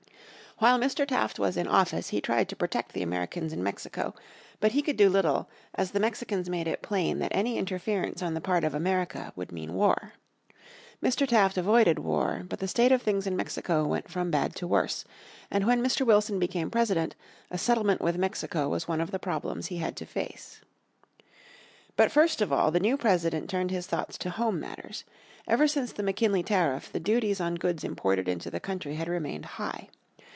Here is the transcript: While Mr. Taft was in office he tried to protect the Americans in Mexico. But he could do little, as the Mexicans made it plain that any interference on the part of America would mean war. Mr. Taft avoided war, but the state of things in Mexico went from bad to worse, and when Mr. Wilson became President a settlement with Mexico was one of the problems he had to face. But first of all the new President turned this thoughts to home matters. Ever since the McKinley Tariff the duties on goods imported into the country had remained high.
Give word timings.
While 0.57 0.77
Mr. 0.77 1.07
Taft 1.07 1.39
was 1.39 1.57
in 1.57 1.65
office 1.67 2.09
he 2.09 2.21
tried 2.21 2.47
to 2.49 2.55
protect 2.55 2.93
the 2.93 3.01
Americans 3.01 3.51
in 3.51 3.63
Mexico. 3.63 4.13
But 4.59 4.73
he 4.73 4.83
could 4.83 4.95
do 4.95 5.09
little, 5.09 5.49
as 5.73 5.89
the 5.89 5.99
Mexicans 5.99 6.51
made 6.51 6.67
it 6.67 6.83
plain 6.83 7.17
that 7.17 7.31
any 7.33 7.57
interference 7.57 8.21
on 8.21 8.35
the 8.35 8.41
part 8.41 8.63
of 8.63 8.75
America 8.75 9.33
would 9.35 9.51
mean 9.51 9.73
war. 9.73 10.13
Mr. 11.01 11.27
Taft 11.27 11.57
avoided 11.57 11.97
war, 11.97 12.45
but 12.47 12.59
the 12.59 12.67
state 12.67 12.91
of 12.91 13.01
things 13.01 13.25
in 13.25 13.35
Mexico 13.35 13.87
went 13.87 14.07
from 14.07 14.29
bad 14.29 14.55
to 14.57 14.67
worse, 14.67 15.03
and 15.49 15.65
when 15.65 15.81
Mr. 15.83 16.05
Wilson 16.05 16.37
became 16.37 16.69
President 16.69 17.15
a 17.49 17.57
settlement 17.57 17.99
with 17.99 18.19
Mexico 18.19 18.69
was 18.69 18.87
one 18.87 19.01
of 19.01 19.09
the 19.09 19.17
problems 19.17 19.65
he 19.67 19.77
had 19.77 19.95
to 19.95 20.05
face. 20.05 20.61
But 21.97 22.11
first 22.11 22.39
of 22.39 22.53
all 22.53 22.69
the 22.69 22.79
new 22.79 22.97
President 22.97 23.49
turned 23.49 23.71
this 23.71 23.87
thoughts 23.87 24.15
to 24.19 24.29
home 24.29 24.59
matters. 24.59 25.05
Ever 25.47 25.67
since 25.67 25.91
the 25.91 26.03
McKinley 26.03 26.43
Tariff 26.43 26.91
the 26.91 26.99
duties 26.99 27.41
on 27.41 27.55
goods 27.55 27.83
imported 27.83 28.27
into 28.29 28.51
the 28.51 28.59
country 28.59 28.93
had 28.93 29.07
remained 29.09 29.45
high. 29.57 29.89